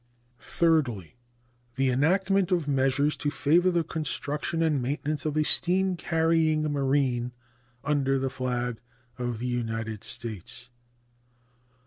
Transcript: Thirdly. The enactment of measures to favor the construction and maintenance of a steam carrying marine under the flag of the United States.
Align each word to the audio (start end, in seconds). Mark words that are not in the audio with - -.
Thirdly. 0.39 1.15
The 1.75 1.91
enactment 1.91 2.51
of 2.51 2.67
measures 2.67 3.15
to 3.17 3.29
favor 3.29 3.69
the 3.69 3.83
construction 3.83 4.63
and 4.63 4.81
maintenance 4.81 5.27
of 5.27 5.37
a 5.37 5.43
steam 5.43 5.95
carrying 5.95 6.63
marine 6.63 7.33
under 7.83 8.17
the 8.17 8.31
flag 8.31 8.79
of 9.19 9.37
the 9.37 9.45
United 9.47 10.03
States. 10.03 10.71